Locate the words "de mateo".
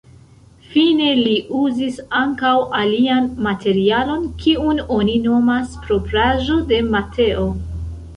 6.73-7.45